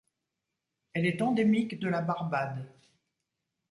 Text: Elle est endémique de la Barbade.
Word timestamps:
Elle 0.93 1.05
est 1.05 1.21
endémique 1.21 1.79
de 1.79 1.87
la 1.87 2.01
Barbade. 2.01 2.65